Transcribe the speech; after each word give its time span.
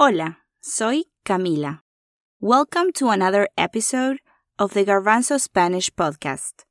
Hola, 0.00 0.38
soy 0.60 1.02
Camila. 1.24 1.80
Welcome 2.40 2.92
to 2.92 3.08
another 3.08 3.48
episode 3.58 4.18
of 4.56 4.72
the 4.72 4.84
Garbanzo 4.84 5.40
Spanish 5.40 5.90
podcast. 5.90 6.62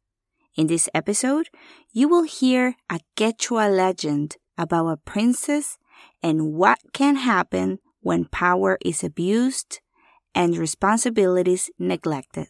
In 0.56 0.68
this 0.68 0.88
episode, 0.94 1.50
you 1.92 2.08
will 2.08 2.24
hear 2.24 2.76
a 2.90 3.02
Quechua 3.18 3.68
legend 3.70 4.38
about 4.58 4.88
a 4.88 4.96
princess 4.96 5.78
and 6.24 6.54
what 6.54 6.80
can 6.94 7.18
happen 7.18 7.80
when 8.00 8.32
power 8.32 8.78
is 8.86 9.04
abused 9.04 9.82
and 10.34 10.56
responsibilities 10.56 11.70
neglected. 11.78 12.48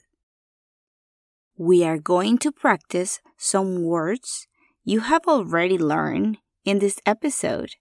We 1.57 1.83
are 1.85 1.97
going 1.97 2.37
to 2.45 2.51
practice 2.51 3.19
some 3.35 3.81
words 3.81 4.45
you 4.83 4.99
have 4.99 5.23
already 5.27 5.79
learned 5.79 6.37
in 6.65 6.77
this 6.77 6.99
episode 7.03 7.71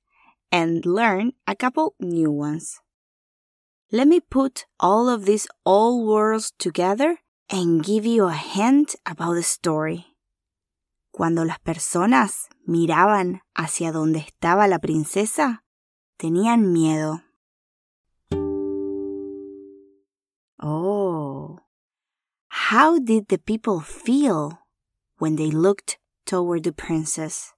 and 0.51 0.87
learn 0.87 1.33
a 1.47 1.55
couple 1.55 1.95
new 2.01 2.31
ones. 2.31 2.81
Let 3.93 4.09
me 4.09 4.19
put 4.19 4.67
all 4.81 5.09
of 5.09 5.27
these 5.27 5.47
old 5.65 6.09
words 6.09 6.53
together 6.59 7.19
and 7.49 7.85
give 7.85 8.05
you 8.05 8.27
a 8.27 8.35
hint 8.35 8.97
about 9.07 9.35
the 9.35 9.45
story. 9.45 10.07
Cuando 11.13 11.45
las 11.45 11.61
personas 11.61 12.49
miraban 12.67 13.43
hacia 13.55 13.93
donde 13.93 14.19
estaba 14.19 14.67
la 14.67 14.81
princesa, 14.81 15.63
tenían 16.19 16.73
miedo. 16.73 17.23
Oh, 20.61 21.61
how 22.49 22.99
did 22.99 23.29
the 23.29 23.39
people 23.39 23.81
feel 23.81 24.59
when 25.19 25.37
they 25.37 25.53
looked 25.53 25.99
toward 26.25 26.65
the 26.65 26.73
princess? 26.73 27.53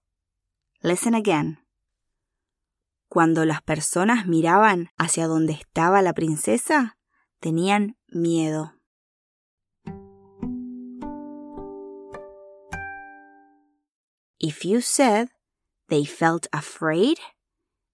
Listen 0.83 1.15
again. 1.15 1.57
Cuando 3.09 3.45
las 3.45 3.63
personas 3.63 4.27
miraban 4.27 4.91
hacia 4.99 5.27
donde 5.27 5.55
estaba 5.55 6.03
la 6.03 6.13
princesa, 6.13 6.99
tenían 7.41 7.97
miedo. 8.09 8.75
If 14.39 14.65
you 14.65 14.81
said 14.81 15.29
they 15.89 16.05
felt 16.05 16.47
afraid, 16.53 17.19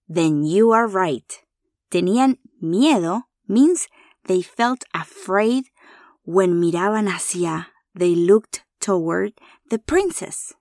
then 0.07 0.43
you 0.43 0.73
are 0.73 0.87
right. 0.87 1.31
Tenían 1.89 2.39
miedo 2.61 3.23
means 3.47 3.87
they 4.25 4.43
felt 4.43 4.83
afraid 4.93 5.65
when 6.23 6.59
miraban 6.59 7.07
hacia, 7.07 7.69
they 7.93 8.15
looked 8.15 8.65
toward 8.79 9.33
the 9.69 9.79
princess. 9.79 10.53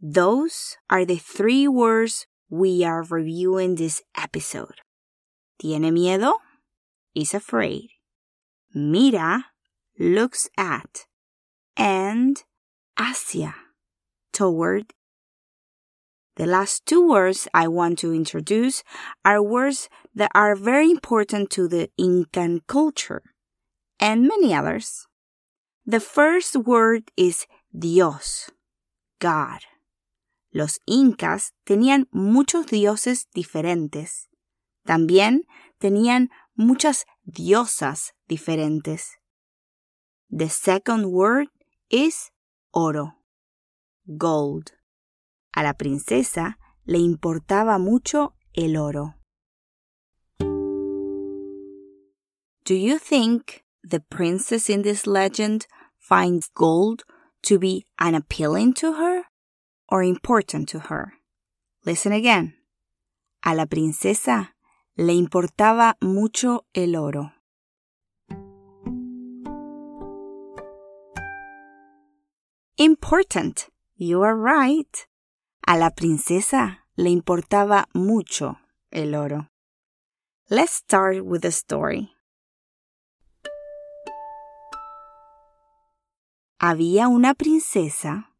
Those 0.00 0.76
are 0.90 1.04
the 1.04 1.18
three 1.18 1.68
words 1.68 2.26
we 2.48 2.84
are 2.84 3.02
reviewing 3.02 3.74
this 3.74 4.02
episode. 4.16 4.80
Tiene 5.58 5.90
miedo 5.90 6.34
is 7.14 7.34
afraid. 7.34 7.88
Mira 8.74 9.46
looks 9.98 10.48
at. 10.56 11.06
And 11.76 12.42
hacia 12.98 13.54
toward. 14.32 14.94
The 16.36 16.46
last 16.46 16.84
two 16.84 17.06
words 17.06 17.48
I 17.54 17.68
want 17.68 17.98
to 18.00 18.12
introduce 18.12 18.82
are 19.24 19.42
words 19.42 19.88
that 20.14 20.30
are 20.34 20.54
very 20.54 20.90
important 20.90 21.50
to 21.50 21.66
the 21.66 21.90
Incan 21.98 22.60
culture 22.66 23.22
and 23.98 24.28
many 24.28 24.54
others. 24.54 25.06
The 25.86 26.00
first 26.00 26.56
word 26.56 27.10
is 27.16 27.46
Dios, 27.76 28.50
God. 29.18 29.60
Los 30.50 30.80
incas 30.86 31.54
tenían 31.64 32.08
muchos 32.10 32.66
dioses 32.66 33.28
diferentes. 33.34 34.28
También 34.84 35.46
tenían 35.78 36.30
muchas 36.54 37.06
diosas 37.24 38.14
diferentes. 38.28 39.18
The 40.30 40.48
second 40.48 41.06
word 41.06 41.48
is 41.88 42.32
oro, 42.72 43.18
gold. 44.06 44.72
A 45.52 45.62
la 45.62 45.74
princesa 45.74 46.58
le 46.84 46.98
importaba 46.98 47.78
mucho 47.78 48.34
el 48.54 48.76
oro. 48.76 49.14
Do 52.64 52.74
you 52.74 52.98
think 52.98 53.64
the 53.82 54.00
princess 54.00 54.68
in 54.68 54.82
this 54.82 55.06
legend 55.06 55.66
finds 55.98 56.48
gold 56.48 57.04
to 57.42 57.58
be 57.58 57.86
unappealing 58.00 58.74
to 58.74 58.94
her? 58.94 59.26
Or 59.88 60.02
important 60.02 60.68
to 60.68 60.78
her. 60.78 61.14
Listen 61.84 62.12
again. 62.12 62.54
A 63.44 63.54
la 63.54 63.66
princesa 63.66 64.54
le 64.96 65.14
importaba 65.14 65.96
mucho 66.00 66.64
el 66.74 66.96
oro. 66.96 67.32
Important. 72.78 73.68
You 73.96 74.22
are 74.22 74.36
right. 74.36 75.06
A 75.66 75.78
la 75.78 75.90
princesa 75.90 76.80
le 76.96 77.10
importaba 77.10 77.86
mucho 77.94 78.58
el 78.90 79.14
oro. 79.14 79.48
Let's 80.50 80.72
start 80.72 81.24
with 81.24 81.42
the 81.42 81.50
story. 81.50 82.10
Había 86.60 87.08
una 87.08 87.34
princesa 87.34 88.30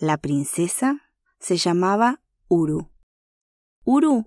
la 0.00 0.16
princesa 0.16 1.12
se 1.38 1.58
llamaba 1.58 2.22
Uru. 2.48 2.90
Uru 3.84 4.24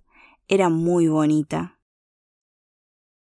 era 0.48 0.70
muy 0.70 1.08
bonita. 1.08 1.80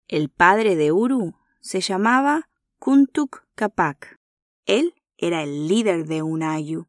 El 0.07 0.29
padre 0.29 0.77
de 0.77 0.93
Uru 0.93 1.35
se 1.59 1.81
llamaba 1.81 2.49
Kuntuk 2.79 3.43
Kapak. 3.55 4.21
Él 4.65 4.95
era 5.17 5.43
el 5.43 5.67
líder 5.67 6.07
de 6.07 6.21
un 6.21 6.41
ayu. 6.41 6.87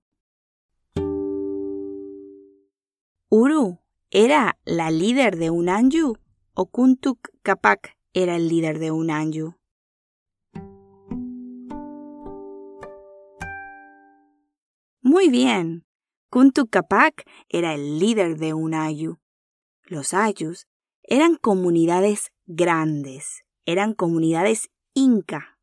¿Uru 3.29 3.81
era 4.11 4.61
la 4.65 4.93
líder 4.93 5.37
de 5.39 5.51
un 5.51 5.69
anju 5.69 6.19
o 6.55 6.67
Kuntuk 6.67 7.31
Kapak 7.43 7.97
era 8.13 8.37
el 8.37 8.49
líder 8.49 8.79
de 8.79 8.93
un 8.93 9.11
Muy 15.09 15.31
bien. 15.31 15.87
Kuntuk 16.29 16.69
Kapak 16.69 17.27
era 17.49 17.73
el 17.73 17.99
líder 17.99 18.37
de 18.37 18.53
un 18.53 18.75
ayu. 18.75 19.17
Los 19.85 20.13
ayus 20.13 20.67
eran 21.03 21.37
comunidades 21.37 22.31
grandes, 22.45 23.43
eran 23.65 23.95
comunidades 23.95 24.69
inca. 24.93 25.59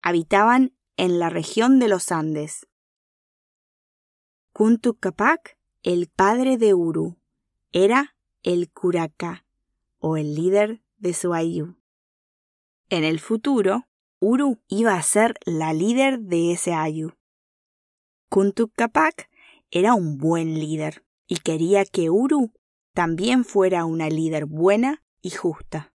Habitaban 0.00 0.76
en 0.96 1.18
la 1.18 1.28
región 1.28 1.80
de 1.80 1.88
los 1.88 2.12
Andes. 2.12 2.68
Kuntuk 4.52 5.00
Kapak, 5.00 5.58
el 5.82 6.06
padre 6.06 6.56
de 6.56 6.72
Uru, 6.74 7.18
era 7.72 8.14
el 8.44 8.70
Curaca 8.70 9.44
o 9.98 10.16
el 10.16 10.36
líder 10.36 10.84
de 10.98 11.14
su 11.14 11.34
ayu. 11.34 11.74
En 12.90 13.02
el 13.02 13.18
futuro, 13.18 13.88
Uru 14.20 14.60
iba 14.68 14.94
a 14.94 15.02
ser 15.02 15.34
la 15.46 15.72
líder 15.72 16.20
de 16.20 16.52
ese 16.52 16.74
ayu. 16.74 17.10
Kuntuk 18.34 18.72
Kapak 18.74 19.30
era 19.70 19.94
un 19.94 20.18
buen 20.18 20.58
líder 20.58 21.04
y 21.28 21.36
quería 21.36 21.84
que 21.84 22.10
Uru 22.10 22.50
también 22.92 23.44
fuera 23.44 23.84
una 23.84 24.08
líder 24.08 24.46
buena 24.46 25.04
y 25.22 25.30
justa. 25.30 25.94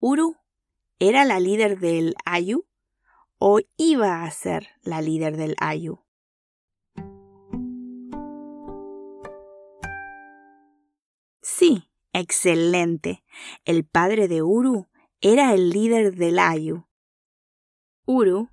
Uru 0.00 0.36
era 0.98 1.26
la 1.26 1.40
líder 1.40 1.78
del 1.78 2.14
Ayu 2.24 2.64
o 3.36 3.60
iba 3.76 4.24
a 4.24 4.30
ser 4.30 4.68
la 4.80 5.02
líder 5.02 5.36
del 5.36 5.56
Ayu. 5.58 6.02
Sí, 11.42 11.90
excelente. 12.14 13.22
El 13.66 13.84
padre 13.84 14.26
de 14.26 14.40
Uru 14.40 14.88
era 15.20 15.52
el 15.52 15.68
líder 15.68 16.14
del 16.14 16.38
Ayu. 16.38 16.86
Uru 18.06 18.48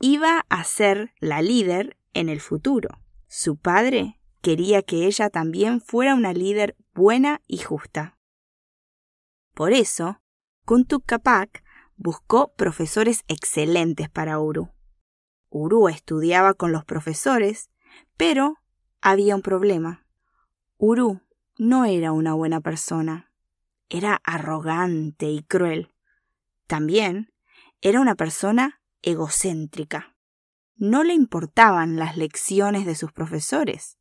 iba 0.00 0.44
a 0.48 0.64
ser 0.64 1.12
la 1.20 1.42
líder 1.42 1.96
en 2.12 2.28
el 2.28 2.40
futuro. 2.40 3.00
Su 3.26 3.56
padre 3.56 4.20
quería 4.40 4.82
que 4.82 5.06
ella 5.06 5.30
también 5.30 5.80
fuera 5.80 6.14
una 6.14 6.32
líder 6.32 6.76
buena 6.94 7.40
y 7.46 7.58
justa. 7.58 8.18
Por 9.54 9.72
eso, 9.72 10.20
Kuntuk 10.64 11.04
Kapak 11.06 11.64
buscó 11.96 12.54
profesores 12.54 13.24
excelentes 13.28 14.08
para 14.10 14.40
Uru. 14.40 14.70
Uru 15.48 15.88
estudiaba 15.88 16.54
con 16.54 16.72
los 16.72 16.84
profesores, 16.84 17.70
pero 18.16 18.58
había 19.00 19.36
un 19.36 19.42
problema. 19.42 20.06
Uru 20.76 21.20
no 21.56 21.84
era 21.84 22.12
una 22.12 22.34
buena 22.34 22.60
persona. 22.60 23.30
Era 23.88 24.20
arrogante 24.24 25.30
y 25.30 25.42
cruel. 25.42 25.94
También 26.66 27.32
era 27.80 28.00
una 28.00 28.14
persona 28.14 28.80
egocéntrica. 29.04 30.16
No 30.76 31.04
le 31.04 31.14
importaban 31.14 31.96
las 31.96 32.16
lecciones 32.16 32.86
de 32.86 32.94
sus 32.94 33.12
profesores. 33.12 33.98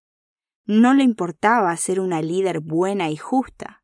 No 0.65 0.93
le 0.93 1.03
importaba 1.03 1.75
ser 1.77 1.99
una 1.99 2.21
líder 2.21 2.61
buena 2.61 3.09
y 3.09 3.17
justa. 3.17 3.83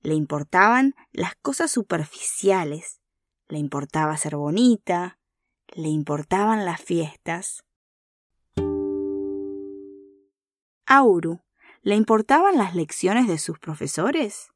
Le 0.00 0.14
importaban 0.14 0.94
las 1.12 1.34
cosas 1.36 1.70
superficiales. 1.70 3.00
Le 3.48 3.58
importaba 3.58 4.16
ser 4.16 4.36
bonita. 4.36 5.18
Le 5.68 5.88
importaban 5.88 6.64
las 6.64 6.80
fiestas. 6.80 7.64
A 10.86 11.02
Uru 11.02 11.40
le 11.82 11.94
importaban 11.94 12.58
las 12.58 12.74
lecciones 12.74 13.28
de 13.28 13.38
sus 13.38 13.58
profesores. 13.60 14.50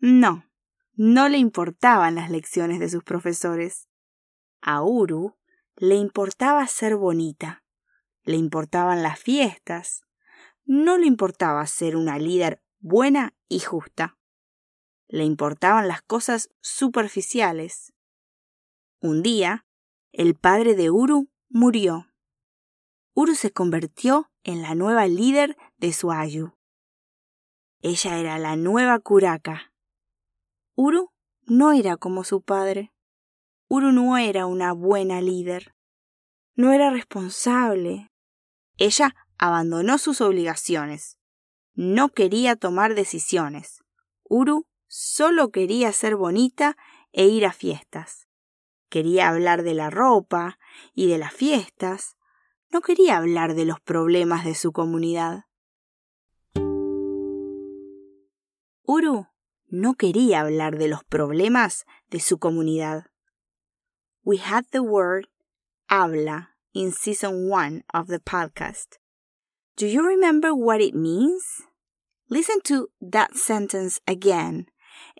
No, 0.00 0.44
no 1.02 1.30
le 1.30 1.38
importaban 1.38 2.14
las 2.16 2.30
lecciones 2.30 2.78
de 2.78 2.90
sus 2.90 3.02
profesores. 3.02 3.88
A 4.60 4.82
Uru 4.82 5.34
le 5.76 5.94
importaba 5.94 6.66
ser 6.66 6.94
bonita, 6.94 7.64
le 8.24 8.36
importaban 8.36 9.02
las 9.02 9.18
fiestas, 9.18 10.02
no 10.66 10.98
le 10.98 11.06
importaba 11.06 11.66
ser 11.66 11.96
una 11.96 12.18
líder 12.18 12.62
buena 12.80 13.34
y 13.48 13.60
justa. 13.60 14.18
Le 15.08 15.24
importaban 15.24 15.88
las 15.88 16.02
cosas 16.02 16.50
superficiales. 16.60 17.94
Un 19.00 19.22
día, 19.22 19.64
el 20.12 20.34
padre 20.34 20.74
de 20.74 20.90
Uru 20.90 21.30
murió. 21.48 22.12
Uru 23.14 23.36
se 23.36 23.52
convirtió 23.52 24.30
en 24.42 24.60
la 24.60 24.74
nueva 24.74 25.06
líder 25.06 25.56
de 25.78 25.94
su 25.94 26.12
ayu. 26.12 26.52
Ella 27.80 28.18
era 28.18 28.38
la 28.38 28.56
nueva 28.56 28.98
curaca. 28.98 29.69
Uru 30.82 31.12
no 31.44 31.72
era 31.72 31.98
como 31.98 32.24
su 32.24 32.40
padre. 32.40 32.90
Uru 33.68 33.92
no 33.92 34.16
era 34.16 34.46
una 34.46 34.72
buena 34.72 35.20
líder. 35.20 35.74
No 36.54 36.72
era 36.72 36.88
responsable. 36.88 38.10
Ella 38.78 39.14
abandonó 39.36 39.98
sus 39.98 40.22
obligaciones. 40.22 41.18
No 41.74 42.08
quería 42.08 42.56
tomar 42.56 42.94
decisiones. 42.94 43.84
Uru 44.24 44.66
solo 44.86 45.50
quería 45.50 45.92
ser 45.92 46.16
bonita 46.16 46.78
e 47.12 47.26
ir 47.26 47.44
a 47.44 47.52
fiestas. 47.52 48.26
Quería 48.88 49.28
hablar 49.28 49.62
de 49.62 49.74
la 49.74 49.90
ropa 49.90 50.58
y 50.94 51.08
de 51.08 51.18
las 51.18 51.34
fiestas. 51.34 52.16
No 52.70 52.80
quería 52.80 53.18
hablar 53.18 53.54
de 53.54 53.66
los 53.66 53.80
problemas 53.80 54.46
de 54.46 54.54
su 54.54 54.72
comunidad. 54.72 55.44
Uru 58.86 59.29
no 59.70 59.94
quería 59.94 60.40
hablar 60.40 60.78
de 60.78 60.88
los 60.88 61.04
problemas 61.04 61.86
de 62.10 62.20
su 62.20 62.38
comunidad. 62.38 63.04
We 64.24 64.38
had 64.38 64.66
the 64.70 64.82
word 64.82 65.26
habla 65.88 66.50
in 66.74 66.92
season 66.92 67.48
one 67.48 67.84
of 67.92 68.08
the 68.08 68.18
podcast. 68.18 68.98
Do 69.76 69.86
you 69.86 70.06
remember 70.06 70.54
what 70.54 70.80
it 70.80 70.94
means? 70.94 71.62
Listen 72.28 72.60
to 72.64 72.90
that 73.00 73.36
sentence 73.36 74.00
again 74.06 74.66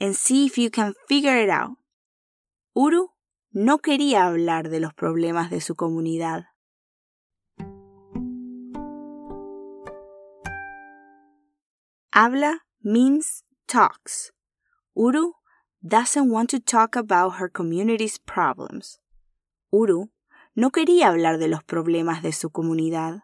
and 0.01 0.15
see 0.15 0.47
if 0.47 0.59
you 0.59 0.71
can 0.71 0.95
figure 1.09 1.37
it 1.37 1.51
out. 1.51 1.77
Uru 2.75 3.09
no 3.53 3.79
quería 3.79 4.27
hablar 4.27 4.71
de 4.71 4.81
los 4.81 4.93
problemas 4.95 5.51
de 5.51 5.61
su 5.61 5.75
comunidad. 5.75 6.47
Habla 12.13 12.61
means 12.83 13.45
talks. 13.67 14.33
Uru 15.01 15.33
doesn't 15.83 16.29
want 16.29 16.51
to 16.51 16.61
talk 16.61 16.95
about 16.95 17.37
her 17.37 17.49
community's 17.49 18.19
problems. 18.19 19.01
Uru 19.73 20.09
no 20.55 20.71
quería 20.71 21.09
hablar 21.09 21.39
de 21.39 21.49
los 21.49 21.65
problemas 21.65 22.21
de 22.23 22.33
su 22.33 22.51
comunidad. 22.51 23.23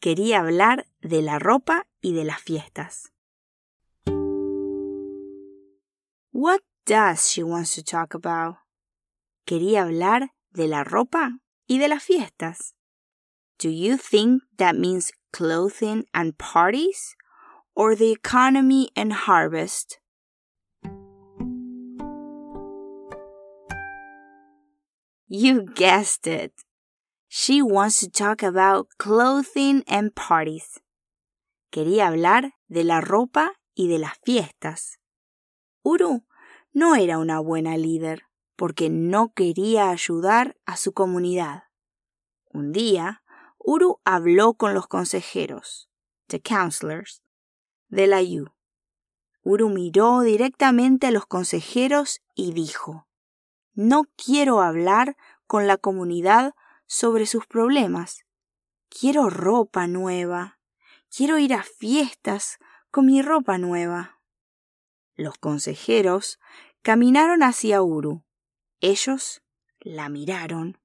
Quería 0.00 0.40
hablar 0.40 0.86
de 1.02 1.20
la 1.20 1.38
ropa 1.38 1.86
y 2.00 2.14
de 2.14 2.24
las 2.24 2.40
fiestas. 2.40 3.12
What 6.32 6.60
does 6.86 7.28
she 7.28 7.42
want 7.42 7.66
to 7.74 7.82
talk 7.82 8.14
about? 8.14 8.56
Quería 9.46 9.82
hablar 9.82 10.30
de 10.54 10.66
la 10.66 10.82
ropa 10.82 11.40
y 11.66 11.76
de 11.76 11.88
las 11.88 12.02
fiestas. 12.02 12.74
Do 13.58 13.68
you 13.68 13.98
think 13.98 14.44
that 14.56 14.76
means 14.76 15.12
clothing 15.30 16.06
and 16.14 16.38
parties? 16.38 17.16
Or 17.74 17.94
the 17.94 18.12
economy 18.12 18.88
and 18.96 19.12
harvest? 19.12 19.98
You 25.34 25.62
guessed 25.62 26.26
it. 26.26 26.52
She 27.26 27.62
wants 27.62 28.00
to 28.00 28.10
talk 28.10 28.42
about 28.42 28.88
clothing 28.98 29.82
and 29.88 30.14
parties. 30.14 30.82
Quería 31.70 32.08
hablar 32.08 32.52
de 32.68 32.84
la 32.84 33.00
ropa 33.00 33.54
y 33.74 33.88
de 33.88 33.98
las 33.98 34.18
fiestas. 34.22 34.98
Uru 35.82 36.26
no 36.74 36.96
era 36.96 37.16
una 37.16 37.40
buena 37.40 37.78
líder 37.78 38.24
porque 38.56 38.90
no 38.90 39.32
quería 39.32 39.88
ayudar 39.88 40.54
a 40.66 40.76
su 40.76 40.92
comunidad. 40.92 41.62
Un 42.50 42.72
día, 42.72 43.22
Uru 43.58 44.02
habló 44.04 44.52
con 44.52 44.74
los 44.74 44.86
consejeros, 44.86 45.88
the 46.26 46.42
counselors, 46.42 47.22
de 47.88 48.06
la 48.06 48.20
U. 48.20 48.52
Uru 49.40 49.70
miró 49.70 50.20
directamente 50.20 51.06
a 51.06 51.10
los 51.10 51.24
consejeros 51.24 52.20
y 52.34 52.52
dijo, 52.52 53.06
no 53.74 54.04
quiero 54.16 54.60
hablar 54.60 55.16
con 55.46 55.66
la 55.66 55.76
comunidad 55.76 56.54
sobre 56.86 57.26
sus 57.26 57.46
problemas. 57.46 58.24
Quiero 58.88 59.30
ropa 59.30 59.86
nueva. 59.86 60.58
Quiero 61.14 61.38
ir 61.38 61.54
a 61.54 61.62
fiestas 61.62 62.58
con 62.90 63.06
mi 63.06 63.22
ropa 63.22 63.58
nueva. 63.58 64.20
Los 65.14 65.38
consejeros 65.38 66.38
caminaron 66.82 67.42
hacia 67.42 67.82
Uru. 67.82 68.24
Ellos 68.80 69.42
la 69.80 70.08
miraron. 70.08 70.78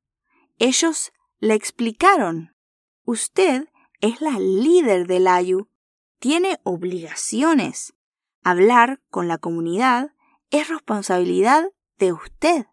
Ellos 0.57 1.11
le 1.39 1.53
explicaron. 1.53 2.55
Usted 3.03 3.67
es 3.99 4.21
la 4.21 4.39
líder 4.39 5.07
del 5.07 5.27
Ayu. 5.27 5.69
Tiene 6.19 6.59
obligaciones. 6.63 7.93
Hablar 8.43 9.01
con 9.09 9.27
la 9.27 9.37
comunidad 9.37 10.13
es 10.49 10.69
responsabilidad 10.69 11.71
de 11.97 12.13
usted. 12.13 12.67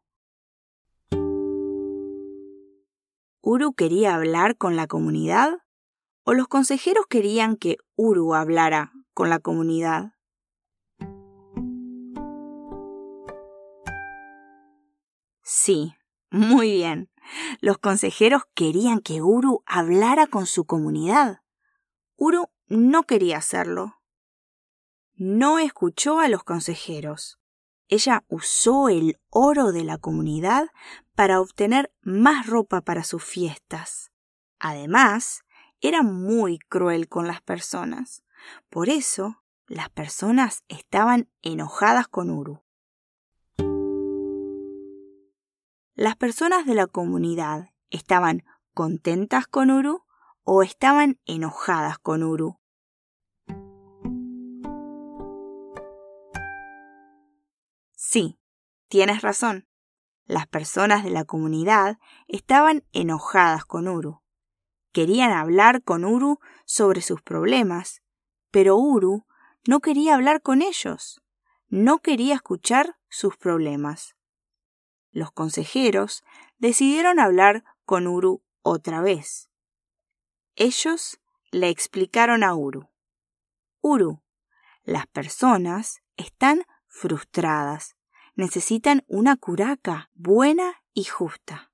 ¿Uru 3.47 3.75
quería 3.75 4.15
hablar 4.15 4.57
con 4.57 4.75
la 4.75 4.87
comunidad? 4.87 5.59
¿O 6.23 6.33
los 6.33 6.49
consejeros 6.49 7.05
querían 7.07 7.57
que 7.57 7.77
Uru 7.95 8.33
hablara 8.33 8.95
con 9.13 9.29
la 9.29 9.39
comunidad? 9.39 10.15
Sí, 15.43 15.93
muy 16.31 16.73
bien. 16.73 17.11
Los 17.61 17.77
consejeros 17.77 18.45
querían 18.55 19.01
que 19.01 19.21
Uru 19.21 19.63
hablara 19.67 20.27
con 20.27 20.47
su 20.47 20.65
comunidad. 20.65 21.43
Uru 22.17 22.47
no 22.69 23.03
quería 23.03 23.37
hacerlo. 23.37 24.01
No 25.17 25.59
escuchó 25.59 26.19
a 26.19 26.29
los 26.29 26.45
consejeros. 26.45 27.39
Ella 27.89 28.25
usó 28.29 28.89
el 28.89 29.19
oro 29.31 29.73
de 29.73 29.85
la 29.85 29.99
comunidad 29.99 30.69
para 31.15 31.41
obtener 31.41 31.93
más 32.03 32.47
ropa 32.47 32.81
para 32.81 33.05
sus 33.05 33.23
fiestas. 33.23 34.11
Además, 34.59 35.43
era 35.81 36.03
muy 36.03 36.59
cruel 36.59 37.09
con 37.09 37.27
las 37.27 37.43
personas. 37.43 38.23
Por 38.71 38.89
eso, 38.89 39.43
las 39.67 39.91
personas 39.91 40.65
estaban 40.69 41.29
enojadas 41.43 42.09
con 42.09 42.31
Uru. 42.31 42.63
¿Las 45.95 46.17
personas 46.17 46.67
de 46.67 46.75
la 46.75 46.87
comunidad 46.87 47.71
estaban 47.91 48.45
contentas 48.73 49.47
con 49.47 49.71
Uru 49.71 50.05
o 50.43 50.63
estaban 50.63 51.21
enojadas 51.25 51.99
con 51.99 52.23
Uru? 52.23 52.59
Sí, 58.15 58.39
tienes 58.87 59.23
razón. 59.23 59.67
Las 60.25 60.47
personas 60.47 61.03
de 61.03 61.11
la 61.11 61.25
comunidad 61.25 61.99
estaban 62.29 62.85
enojadas 62.93 63.65
con 63.65 63.89
Uru. 63.89 64.23
Querían 64.93 65.33
hablar 65.33 65.83
con 65.83 66.05
Uru 66.05 66.39
sobre 66.65 67.01
sus 67.01 67.23
problemas, 67.23 68.03
pero 68.53 68.77
Uru 68.77 69.27
no 69.67 69.81
quería 69.81 70.15
hablar 70.15 70.43
con 70.43 70.63
ellos, 70.63 71.25
no 71.67 71.99
quería 71.99 72.37
escuchar 72.37 72.97
sus 73.09 73.37
problemas. 73.37 74.15
Los 75.11 75.33
consejeros 75.33 76.23
decidieron 76.59 77.19
hablar 77.19 77.65
con 77.85 78.07
Uru 78.07 78.45
otra 78.63 79.01
vez. 79.01 79.51
Ellos 80.55 81.19
le 81.51 81.69
explicaron 81.69 82.45
a 82.45 82.55
Uru. 82.55 82.89
Uru, 83.81 84.23
las 84.85 85.09
personas 85.09 86.01
están 86.17 86.63
frustradas. 86.87 87.97
Necesitan 88.37 89.05
una 89.07 89.37
curaca 89.37 90.11
buena 90.15 90.83
y 90.93 91.05
justa. 91.05 91.71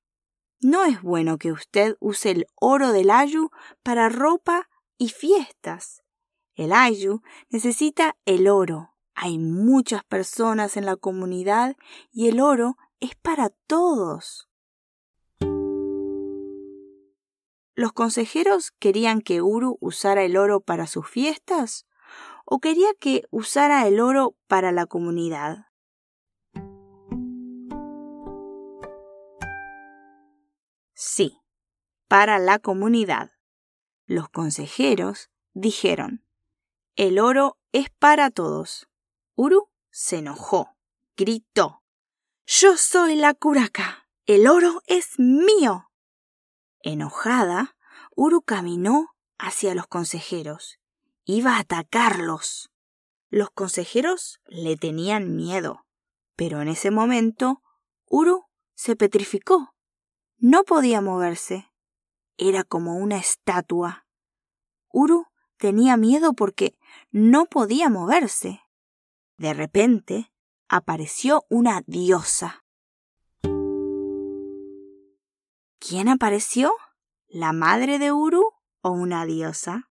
No 0.60 0.84
es 0.84 1.00
bueno 1.00 1.38
que 1.38 1.52
usted 1.52 1.96
use 2.00 2.30
el 2.30 2.46
oro 2.54 2.92
del 2.92 3.10
ayu 3.10 3.50
para 3.82 4.10
ropa 4.10 4.68
y 4.98 5.08
fiestas. 5.08 6.02
El 6.54 6.72
ayu 6.72 7.22
necesita 7.48 8.16
el 8.26 8.46
oro. 8.46 8.94
Hay 9.14 9.38
muchas 9.38 10.04
personas 10.04 10.76
en 10.76 10.84
la 10.84 10.96
comunidad 10.96 11.76
y 12.12 12.28
el 12.28 12.40
oro 12.40 12.76
es 13.00 13.14
para 13.14 13.48
todos. 13.66 14.50
¿Los 17.74 17.94
consejeros 17.94 18.72
querían 18.72 19.22
que 19.22 19.40
Uru 19.40 19.78
usara 19.80 20.24
el 20.24 20.36
oro 20.36 20.60
para 20.60 20.86
sus 20.86 21.08
fiestas 21.08 21.86
o 22.44 22.60
quería 22.60 22.88
que 23.00 23.22
usara 23.30 23.86
el 23.86 24.00
oro 24.00 24.36
para 24.46 24.70
la 24.70 24.84
comunidad? 24.84 25.69
Sí, 31.02 31.40
para 32.08 32.38
la 32.38 32.58
comunidad. 32.58 33.30
Los 34.04 34.28
consejeros 34.28 35.30
dijeron, 35.54 36.26
el 36.94 37.18
oro 37.18 37.56
es 37.72 37.88
para 37.88 38.30
todos. 38.30 38.86
Uru 39.34 39.70
se 39.88 40.18
enojó, 40.18 40.76
gritó, 41.16 41.82
Yo 42.44 42.76
soy 42.76 43.14
la 43.14 43.32
curaca, 43.32 44.10
el 44.26 44.46
oro 44.46 44.82
es 44.84 45.18
mío. 45.18 45.90
Enojada, 46.82 47.78
Uru 48.14 48.42
caminó 48.42 49.16
hacia 49.38 49.74
los 49.74 49.86
consejeros. 49.86 50.80
Iba 51.24 51.56
a 51.56 51.60
atacarlos. 51.60 52.70
Los 53.30 53.50
consejeros 53.50 54.42
le 54.44 54.76
tenían 54.76 55.34
miedo, 55.34 55.86
pero 56.36 56.60
en 56.60 56.68
ese 56.68 56.90
momento 56.90 57.62
Uru 58.04 58.44
se 58.74 58.96
petrificó. 58.96 59.74
No 60.42 60.64
podía 60.64 61.02
moverse. 61.02 61.70
Era 62.38 62.64
como 62.64 62.96
una 62.96 63.18
estatua. 63.18 64.06
Uru 64.90 65.26
tenía 65.58 65.98
miedo 65.98 66.32
porque 66.32 66.78
no 67.10 67.44
podía 67.44 67.90
moverse. 67.90 68.62
De 69.36 69.52
repente 69.52 70.32
apareció 70.66 71.44
una 71.50 71.82
diosa. 71.86 72.64
¿Quién 75.78 76.08
apareció? 76.08 76.72
¿La 77.28 77.52
madre 77.52 77.98
de 77.98 78.10
Uru 78.10 78.54
o 78.80 78.90
una 78.92 79.26
diosa? 79.26 79.90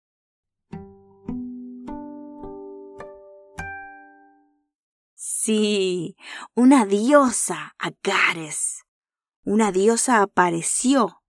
Sí, 5.15 6.17
una 6.55 6.85
diosa, 6.85 7.77
Agares. 7.79 8.82
Una 9.45 9.73
diosa 9.73 10.23
apareció. 10.23 11.21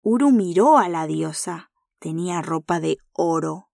Uru 0.00 0.30
miró 0.30 0.78
a 0.78 0.88
la 0.88 1.06
diosa. 1.06 1.70
Tenía 1.98 2.40
ropa 2.40 2.80
de 2.80 2.96
oro. 3.12 3.68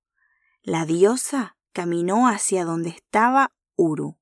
La 0.62 0.84
diosa 0.84 1.56
caminó 1.72 2.26
hacia 2.26 2.64
donde 2.64 2.90
estaba 2.90 3.52
Uru. 3.76 4.18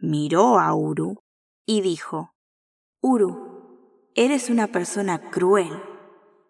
Miró 0.00 0.58
a 0.58 0.74
Uru 0.74 1.22
y 1.64 1.82
dijo, 1.82 2.34
Uru, 3.00 4.08
eres 4.16 4.50
una 4.50 4.66
persona 4.66 5.30
cruel. 5.30 5.70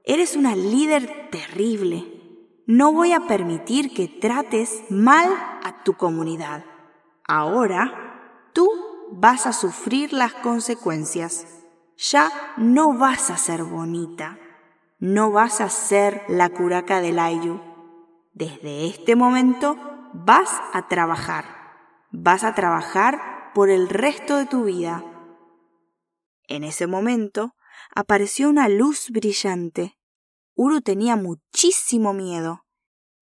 Eres 0.03 0.35
una 0.35 0.57
líder 0.57 1.29
terrible. 1.31 2.07
No 2.67 2.95
voy 2.95 3.13
a 3.13 3.27
permitir 3.27 3.93
que 3.93 4.09
trates 4.09 4.83
mal 4.89 5.29
a 5.63 5.85
tu 5.85 5.93
comunidad. 5.93 6.65
Ahora, 7.29 8.49
tú 8.55 8.67
vas 9.13 9.47
a 9.47 9.53
sufrir 9.53 10.15
las 10.15 10.33
consecuencias 10.33 11.60
ya 12.01 12.55
no 12.57 12.97
vas 12.97 13.31
a 13.31 13.37
ser 13.37 13.63
bonita, 13.63 14.39
no 14.99 15.31
vas 15.31 15.61
a 15.61 15.69
ser 15.69 16.23
la 16.29 16.49
curaca 16.49 17.01
del 17.01 17.19
Ayu. 17.19 17.61
Desde 18.33 18.87
este 18.87 19.17
momento 19.17 19.77
vas 20.15 20.49
a 20.73 20.89
trabajar, 20.89 21.45
vas 22.11 22.43
a 22.43 22.55
trabajar 22.55 23.53
por 23.55 23.69
el 23.69 23.89
resto 23.89 24.37
de 24.39 24.47
tu 24.47 24.65
vida. 24.65 25.05
En 26.49 26.65
ese 26.65 26.87
momento 26.87 27.55
apareció 27.95 28.49
una 28.49 28.69
luz 28.69 29.11
brillante. 29.11 29.99
Uru 30.55 30.81
tenía 30.81 31.17
muchísimo 31.17 32.15
miedo. 32.15 32.65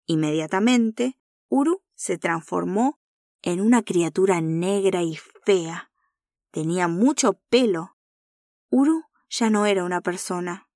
Inmediatamente, 0.06 1.20
Uru 1.48 1.82
se 1.96 2.18
transformó 2.20 3.00
en 3.42 3.62
una 3.62 3.82
criatura 3.82 4.42
negra 4.42 5.02
y 5.02 5.18
fea. 5.44 5.92
Tenía 6.52 6.88
mucho 6.88 7.34
pelo 7.50 7.99
Uru 8.72 9.02
ya 9.30 9.50
no 9.50 9.66
era 9.66 9.84
una 9.84 10.02
persona, 10.02 10.68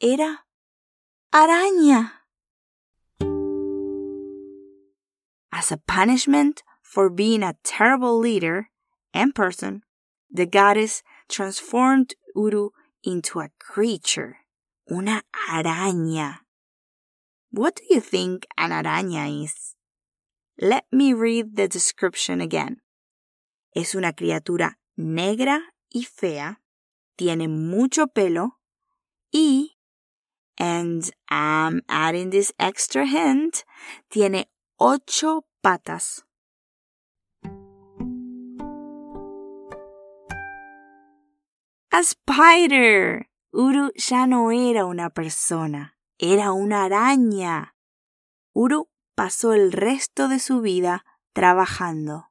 era 0.00 0.46
araña. 1.32 2.12
As 5.52 5.70
a 5.70 5.76
punishment 5.76 6.62
for 6.82 7.10
being 7.10 7.42
a 7.42 7.56
terrible 7.62 8.18
leader 8.18 8.70
and 9.12 9.34
person, 9.34 9.82
the 10.30 10.46
goddess 10.46 11.02
transformed 11.28 12.14
Uru 12.34 12.70
into 13.04 13.40
a 13.40 13.50
creature, 13.58 14.38
una 14.90 15.22
araña. 15.50 16.38
What 17.50 17.76
do 17.76 17.82
you 17.90 18.00
think 18.00 18.46
an 18.56 18.70
araña 18.70 19.44
is? 19.44 19.76
Let 20.58 20.86
me 20.90 21.12
read 21.12 21.56
the 21.56 21.68
description 21.68 22.40
again. 22.40 22.80
Es 23.76 23.94
una 23.94 24.14
criatura 24.14 24.76
negra 24.96 25.60
y 25.94 26.04
fea 26.04 26.61
tiene 27.16 27.48
mucho 27.48 28.08
pelo 28.08 28.60
y, 29.30 29.78
and 30.58 31.10
I'm 31.28 31.82
adding 31.88 32.30
this 32.30 32.52
extra 32.58 33.06
hint, 33.06 33.64
tiene 34.08 34.50
ocho 34.78 35.46
patas. 35.62 36.24
A 41.90 42.00
spider. 42.00 43.28
Uru 43.54 43.90
ya 43.96 44.26
no 44.26 44.50
era 44.50 44.86
una 44.86 45.10
persona, 45.10 45.98
era 46.18 46.52
una 46.52 46.84
araña. 46.84 47.74
Uru 48.54 48.88
pasó 49.14 49.52
el 49.52 49.72
resto 49.72 50.28
de 50.28 50.38
su 50.38 50.62
vida 50.62 51.04
trabajando. 51.34 52.30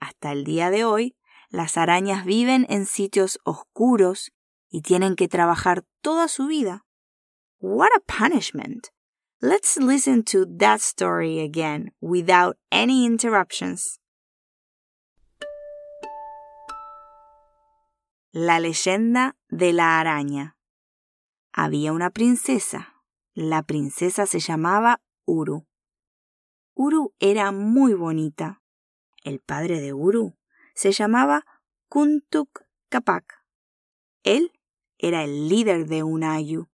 Hasta 0.00 0.32
el 0.32 0.42
día 0.42 0.70
de 0.70 0.84
hoy, 0.84 1.16
las 1.50 1.76
arañas 1.76 2.24
viven 2.24 2.66
en 2.68 2.86
sitios 2.86 3.38
oscuros 3.44 4.32
y 4.68 4.82
tienen 4.82 5.16
que 5.16 5.28
trabajar 5.28 5.84
toda 6.00 6.28
su 6.28 6.46
vida. 6.46 6.84
What 7.60 7.90
a 7.96 8.00
punishment! 8.00 8.88
Let's 9.40 9.76
listen 9.76 10.24
to 10.24 10.46
that 10.58 10.80
story 10.80 11.40
again 11.40 11.92
without 12.00 12.56
any 12.70 13.04
interruptions. 13.04 14.00
La 18.32 18.60
leyenda 18.60 19.36
de 19.48 19.72
la 19.72 20.00
araña. 20.00 20.56
Había 21.52 21.92
una 21.92 22.10
princesa. 22.10 23.02
La 23.34 23.62
princesa 23.62 24.26
se 24.26 24.40
llamaba 24.40 25.00
Uru. 25.26 25.66
Uru 26.74 27.14
era 27.18 27.52
muy 27.52 27.94
bonita. 27.94 28.62
El 29.22 29.40
padre 29.40 29.80
de 29.80 29.94
Uru 29.94 30.34
se 30.76 30.92
llamaba 30.92 31.46
Kuntuk 31.88 32.64
Kapak. 32.90 33.42
Él 34.22 34.52
era 34.98 35.24
el 35.24 35.48
líder 35.48 35.86
de 35.86 36.02
un 36.02 36.22
ayu. 36.22 36.68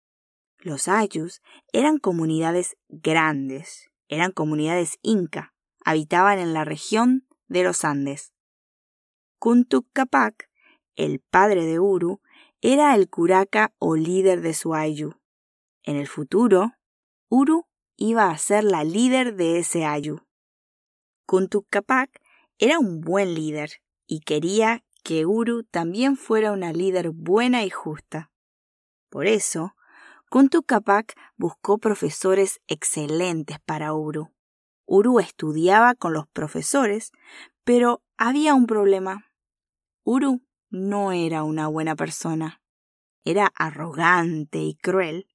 Los 0.58 0.88
ayus 0.88 1.42
eran 1.72 2.00
comunidades 2.00 2.78
grandes, 2.90 3.92
eran 4.08 4.32
comunidades 4.32 4.98
inca, 5.04 5.54
habitaban 5.86 6.40
en 6.40 6.54
la 6.54 6.66
región 6.66 7.28
de 7.48 7.64
los 7.64 7.86
Andes. 7.86 8.34
Kuntuk 9.38 9.88
Kapak, 9.94 10.50
el 10.96 11.20
padre 11.20 11.66
de 11.66 11.80
Uru, 11.80 12.22
era 12.60 12.96
el 12.96 13.08
curaca 13.08 13.74
o 13.78 13.96
líder 13.96 14.42
de 14.42 14.56
su 14.56 14.74
ayu. 14.74 15.14
En 15.84 15.96
el 15.96 16.08
futuro, 16.08 16.72
Uru 17.30 17.68
iba 17.98 18.32
a 18.32 18.38
ser 18.40 18.64
la 18.64 18.84
líder 18.84 19.36
de 19.36 19.60
ese 19.60 19.86
ayu. 19.86 20.26
Kuntuk 21.28 21.68
Kapak 21.70 22.20
era 22.58 22.80
un 22.80 23.02
buen 23.02 23.36
líder 23.36 23.82
y 24.12 24.20
quería 24.20 24.84
que 25.06 25.26
Uru 25.26 25.64
también 25.64 26.18
fuera 26.18 26.52
una 26.52 26.74
líder 26.74 27.12
buena 27.12 27.64
y 27.64 27.70
justa. 27.70 28.30
Por 29.10 29.26
eso, 29.26 29.74
Kuntu 30.30 30.64
Capac 30.64 31.18
buscó 31.38 31.78
profesores 31.78 32.60
excelentes 32.68 33.62
para 33.62 33.94
Uru. 33.94 34.34
Uru 34.86 35.22
estudiaba 35.22 35.96
con 35.96 36.12
los 36.12 36.28
profesores, 36.28 37.14
pero 37.64 38.04
había 38.18 38.54
un 38.54 38.68
problema. 38.68 39.32
Uru 40.04 40.42
no 40.70 41.14
era 41.14 41.44
una 41.44 41.70
buena 41.70 41.96
persona. 41.96 42.62
Era 43.24 43.50
arrogante 43.56 44.58
y 44.58 44.76
cruel. 44.76 45.30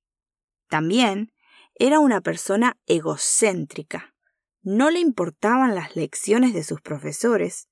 También 0.69 1.33
era 1.77 1.99
una 1.99 2.21
persona 2.21 2.77
egocéntrica. 2.85 4.15
No 4.61 4.91
le 4.91 5.01
importaban 5.01 5.75
las 5.75 5.97
lecciones 5.97 6.53
de 6.53 6.63
sus 6.63 6.83
profesores. 6.83 7.71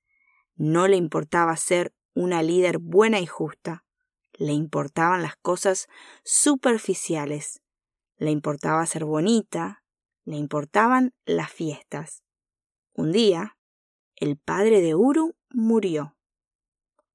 No 0.56 0.86
le 0.88 0.96
importaba 0.96 1.56
ser 1.56 1.92
una 2.14 2.42
líder 2.42 2.78
buena 2.78 3.20
y 3.20 3.26
justa. 3.26 3.84
Le 4.34 4.52
importaban 4.52 5.22
las 5.22 5.36
cosas 5.36 5.88
superficiales. 6.22 7.60
Le 8.16 8.30
importaba 8.30 8.86
ser 8.86 9.04
bonita. 9.04 9.82
Le 10.24 10.36
importaban 10.36 11.12
las 11.24 11.52
fiestas. 11.52 12.22
Un 12.94 13.10
día, 13.10 13.56
el 14.16 14.36
padre 14.36 14.80
de 14.80 14.94
Uru 14.94 15.34
murió. 15.50 16.16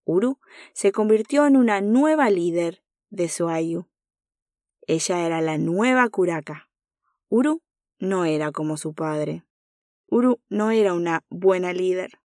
Uru 0.04 0.40
se 0.74 0.92
convirtió 0.92 1.46
en 1.46 1.56
una 1.56 1.82
nueva 1.82 2.30
líder 2.30 2.84
de 3.10 3.30
su 3.30 3.48
ayu. 3.48 3.88
Ella 4.88 5.26
era 5.26 5.40
la 5.40 5.58
nueva 5.58 6.10
curaca. 6.10 6.70
Uru 7.30 7.62
no 8.00 8.26
era 8.26 8.52
como 8.52 8.76
su 8.76 8.94
padre. 8.94 9.44
Uru 10.08 10.42
no 10.50 10.72
era 10.72 10.94
una 10.94 11.24
buena 11.30 11.74
líder. 11.74 12.20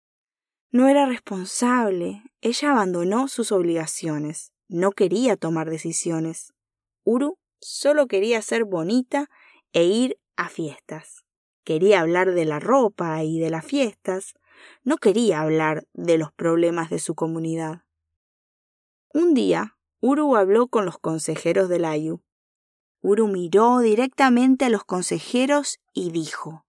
No 0.72 0.86
era 0.86 1.06
responsable. 1.06 2.22
Ella 2.40 2.70
abandonó 2.70 3.26
sus 3.26 3.50
obligaciones. 3.50 4.52
No 4.68 4.92
quería 4.92 5.36
tomar 5.36 5.68
decisiones. 5.68 6.54
Uru 7.02 7.38
solo 7.60 8.06
quería 8.06 8.40
ser 8.40 8.64
bonita 8.64 9.28
e 9.72 9.84
ir 9.84 10.18
a 10.36 10.48
fiestas. 10.48 11.24
Quería 11.64 12.00
hablar 12.00 12.32
de 12.32 12.44
la 12.44 12.60
ropa 12.60 13.24
y 13.24 13.40
de 13.40 13.50
las 13.50 13.64
fiestas. 13.64 14.34
No 14.84 14.98
quería 14.98 15.40
hablar 15.40 15.88
de 15.92 16.18
los 16.18 16.32
problemas 16.32 16.88
de 16.88 17.00
su 17.00 17.16
comunidad. 17.16 17.82
Un 19.12 19.34
día, 19.34 19.76
Uru 20.00 20.36
habló 20.36 20.68
con 20.68 20.84
los 20.84 20.98
consejeros 20.98 21.68
del 21.68 21.84
Ayu. 21.84 22.22
Uru 23.00 23.26
miró 23.26 23.80
directamente 23.80 24.66
a 24.66 24.70
los 24.70 24.84
consejeros 24.84 25.80
y 25.92 26.12
dijo 26.12 26.64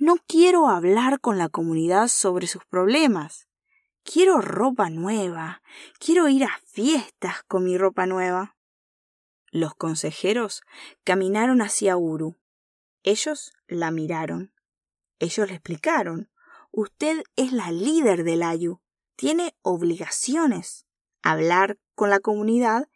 No 0.00 0.16
quiero 0.28 0.68
hablar 0.68 1.20
con 1.20 1.38
la 1.38 1.48
comunidad 1.48 2.06
sobre 2.06 2.46
sus 2.46 2.64
problemas. 2.64 3.48
Quiero 4.04 4.40
ropa 4.40 4.90
nueva. 4.90 5.60
Quiero 5.98 6.28
ir 6.28 6.44
a 6.44 6.60
fiestas 6.66 7.42
con 7.48 7.64
mi 7.64 7.76
ropa 7.76 8.06
nueva. 8.06 8.56
Los 9.50 9.74
consejeros 9.74 10.62
caminaron 11.02 11.62
hacia 11.62 11.96
Uru. 11.96 12.36
Ellos 13.02 13.52
la 13.66 13.90
miraron. 13.90 14.52
Ellos 15.18 15.48
le 15.48 15.54
explicaron 15.54 16.30
Usted 16.70 17.24
es 17.34 17.52
la 17.52 17.72
líder 17.72 18.22
del 18.22 18.44
Ayu. 18.44 18.80
Tiene 19.16 19.56
obligaciones. 19.62 20.86
Hablar 21.22 21.76
con 21.96 22.08
la 22.08 22.20
comunidad 22.20 22.88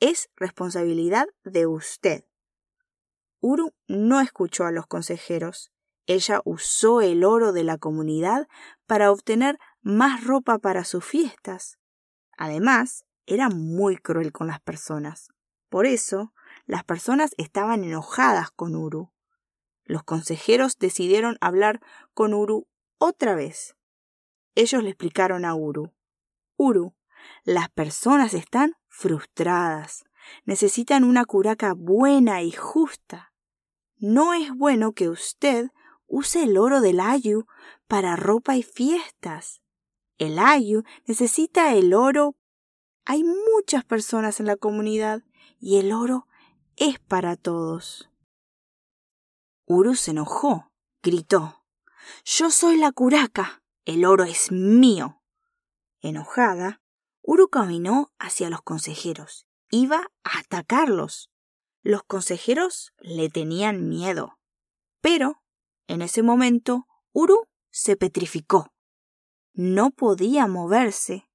es 0.00 0.28
responsabilidad 0.34 1.28
de 1.44 1.68
usted. 1.68 2.24
Uru 3.38 3.74
no 3.86 4.20
escuchó 4.20 4.64
a 4.64 4.72
los 4.72 4.88
consejeros. 4.88 5.70
Ella 6.08 6.40
usó 6.46 7.02
el 7.02 7.22
oro 7.22 7.52
de 7.52 7.64
la 7.64 7.76
comunidad 7.76 8.48
para 8.86 9.12
obtener 9.12 9.58
más 9.82 10.24
ropa 10.24 10.58
para 10.58 10.84
sus 10.84 11.04
fiestas. 11.04 11.78
Además, 12.38 13.04
era 13.26 13.50
muy 13.50 13.98
cruel 13.98 14.32
con 14.32 14.46
las 14.46 14.58
personas. 14.58 15.28
Por 15.68 15.84
eso, 15.84 16.32
las 16.64 16.82
personas 16.82 17.34
estaban 17.36 17.84
enojadas 17.84 18.50
con 18.50 18.74
Uru. 18.74 19.12
Los 19.84 20.02
consejeros 20.02 20.78
decidieron 20.78 21.36
hablar 21.42 21.82
con 22.14 22.32
Uru 22.32 22.66
otra 22.96 23.34
vez. 23.34 23.76
Ellos 24.54 24.82
le 24.82 24.88
explicaron 24.88 25.44
a 25.44 25.54
Uru. 25.54 25.92
Uru, 26.56 26.94
las 27.44 27.68
personas 27.68 28.32
están 28.32 28.76
frustradas. 28.86 30.06
Necesitan 30.46 31.04
una 31.04 31.26
curaca 31.26 31.74
buena 31.74 32.40
y 32.40 32.50
justa. 32.50 33.34
No 33.98 34.32
es 34.32 34.56
bueno 34.56 34.92
que 34.92 35.10
usted 35.10 35.70
use 36.08 36.42
el 36.42 36.58
oro 36.58 36.80
del 36.80 36.98
ayu 37.00 37.46
para 37.86 38.16
ropa 38.16 38.56
y 38.56 38.62
fiestas. 38.62 39.62
El 40.18 40.38
ayu 40.38 40.82
necesita 41.06 41.74
el 41.74 41.94
oro. 41.94 42.36
Hay 43.04 43.22
muchas 43.22 43.84
personas 43.84 44.40
en 44.40 44.46
la 44.46 44.56
comunidad 44.56 45.22
y 45.60 45.78
el 45.78 45.92
oro 45.92 46.26
es 46.76 46.98
para 46.98 47.36
todos. 47.36 48.10
Uru 49.66 49.94
se 49.94 50.10
enojó, 50.10 50.72
gritó. 51.02 51.62
Yo 52.24 52.50
soy 52.50 52.78
la 52.78 52.92
curaca. 52.92 53.62
El 53.84 54.04
oro 54.04 54.24
es 54.24 54.50
mío. 54.50 55.22
Enojada, 56.00 56.80
Uru 57.22 57.48
caminó 57.48 58.10
hacia 58.18 58.50
los 58.50 58.62
consejeros. 58.62 59.46
Iba 59.70 60.10
a 60.24 60.38
atacarlos. 60.38 61.30
Los 61.82 62.02
consejeros 62.02 62.92
le 62.98 63.28
tenían 63.28 63.88
miedo. 63.88 64.38
Pero, 65.00 65.42
en 65.88 66.02
ese 66.02 66.22
momento, 66.22 66.86
Uru 67.12 67.48
se 67.70 67.96
petrificó. 67.96 68.72
No 69.52 69.90
podía 69.90 70.46
moverse. 70.46 71.28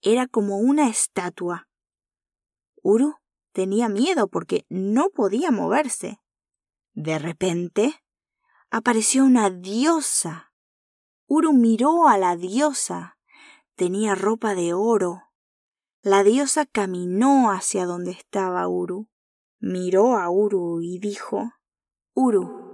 Era 0.00 0.26
como 0.26 0.56
una 0.56 0.88
estatua. 0.88 1.68
Uru 2.82 3.16
tenía 3.52 3.90
miedo 3.90 4.28
porque 4.28 4.64
no 4.70 5.10
podía 5.10 5.50
moverse. 5.50 6.22
De 6.94 7.18
repente, 7.18 8.02
apareció 8.70 9.24
una 9.24 9.50
diosa. 9.50 10.54
Uru 11.26 11.52
miró 11.52 12.08
a 12.08 12.16
la 12.16 12.36
diosa. 12.36 13.18
Tenía 13.74 14.14
ropa 14.14 14.54
de 14.54 14.72
oro, 14.72 15.28
la 16.02 16.22
diosa 16.22 16.64
caminó 16.64 17.50
hacia 17.50 17.84
donde 17.84 18.12
estaba 18.12 18.68
Uru, 18.68 19.08
miró 19.58 20.16
a 20.16 20.30
Uru 20.30 20.80
y 20.80 21.00
dijo, 21.00 21.52
Uru, 22.14 22.67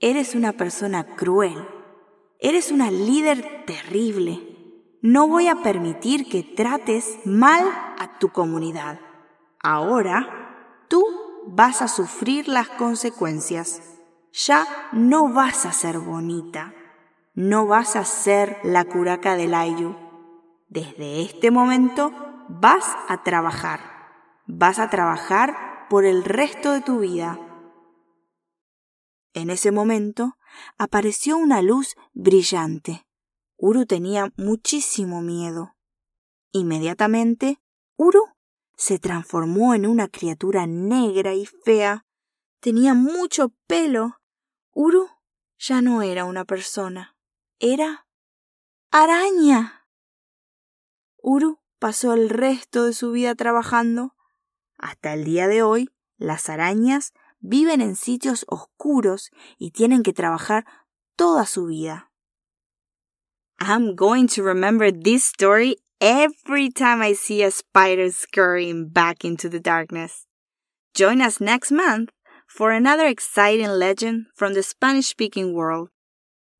eres 0.00 0.34
una 0.34 0.52
persona 0.52 1.04
cruel, 1.04 1.68
eres 2.40 2.72
una 2.72 2.90
líder 2.90 3.64
terrible. 3.66 4.46
No 5.02 5.28
voy 5.28 5.48
a 5.48 5.56
permitir 5.56 6.28
que 6.28 6.42
trates 6.42 7.18
mal 7.24 7.64
a 7.98 8.18
tu 8.18 8.30
comunidad. 8.30 8.98
Ahora 9.62 10.84
tú 10.88 11.04
vas 11.46 11.82
a 11.82 11.88
sufrir 11.88 12.48
las 12.48 12.68
consecuencias. 12.68 13.82
Ya 14.32 14.66
no 14.92 15.32
vas 15.32 15.66
a 15.66 15.72
ser 15.72 15.98
bonita. 15.98 16.74
No 17.34 17.66
vas 17.66 17.96
a 17.96 18.04
ser 18.04 18.58
la 18.62 18.84
curaca 18.84 19.36
del 19.36 19.54
Ayu. 19.54 19.96
Desde 20.68 21.22
este 21.22 21.50
momento 21.50 22.12
vas 22.48 22.96
a 23.08 23.22
trabajar. 23.22 23.80
Vas 24.46 24.78
a 24.78 24.90
trabajar 24.90 25.86
por 25.88 26.04
el 26.04 26.24
resto 26.24 26.72
de 26.72 26.80
tu 26.80 27.00
vida. 27.00 27.38
En 29.32 29.50
ese 29.50 29.70
momento 29.70 30.36
apareció 30.76 31.36
una 31.36 31.62
luz 31.62 31.94
brillante. 32.12 33.06
Uru 33.56 33.86
tenía 33.86 34.32
muchísimo 34.36 35.20
miedo. 35.22 35.76
Inmediatamente, 36.52 37.60
Uru 37.96 38.24
se 38.76 38.98
transformó 38.98 39.74
en 39.74 39.86
una 39.86 40.08
criatura 40.08 40.66
negra 40.66 41.34
y 41.34 41.46
fea. 41.46 42.06
Tenía 42.60 42.94
mucho 42.94 43.52
pelo. 43.66 44.20
Uru 44.72 45.08
ya 45.58 45.82
no 45.82 46.02
era 46.02 46.24
una 46.24 46.44
persona. 46.44 47.16
Era 47.58 48.06
araña. 48.90 49.86
Uru 51.18 51.60
pasó 51.78 52.14
el 52.14 52.30
resto 52.30 52.84
de 52.84 52.94
su 52.94 53.12
vida 53.12 53.34
trabajando. 53.34 54.16
Hasta 54.78 55.12
el 55.12 55.24
día 55.24 55.46
de 55.46 55.62
hoy, 55.62 55.90
las 56.16 56.48
arañas 56.48 57.12
viven 57.40 57.80
en 57.80 57.96
sitios 57.96 58.44
oscuros 58.48 59.30
y 59.58 59.70
tienen 59.70 60.02
que 60.02 60.12
trabajar 60.12 60.64
toda 61.16 61.46
su 61.46 61.66
vida. 61.66 62.10
I'm 63.58 63.94
going 63.94 64.26
to 64.28 64.42
remember 64.42 64.90
this 64.90 65.24
story 65.24 65.76
every 66.00 66.70
time 66.70 67.02
I 67.02 67.12
see 67.12 67.42
a 67.42 67.50
spider 67.50 68.10
scurrying 68.10 68.88
back 68.88 69.24
into 69.24 69.48
the 69.48 69.60
darkness. 69.60 70.26
Join 70.94 71.20
us 71.20 71.40
next 71.40 71.70
month 71.70 72.10
for 72.46 72.72
another 72.72 73.06
exciting 73.06 73.68
legend 73.68 74.26
from 74.34 74.54
the 74.54 74.62
Spanish 74.62 75.08
speaking 75.08 75.54
world. 75.54 75.90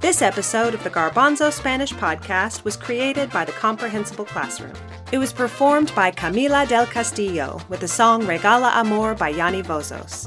This 0.00 0.22
episode 0.22 0.74
of 0.74 0.82
the 0.82 0.90
Garbanzo 0.90 1.52
Spanish 1.52 1.92
podcast 1.92 2.64
was 2.64 2.76
created 2.76 3.30
by 3.30 3.44
the 3.44 3.52
Comprehensible 3.52 4.24
Classroom. 4.24 4.74
It 5.12 5.18
was 5.18 5.32
performed 5.32 5.94
by 5.94 6.10
Camila 6.10 6.66
del 6.66 6.86
Castillo 6.86 7.60
with 7.68 7.78
the 7.78 7.86
song 7.86 8.22
Regala 8.22 8.72
Amor 8.72 9.14
by 9.14 9.28
Yanni 9.28 9.62
Vozos. 9.62 10.26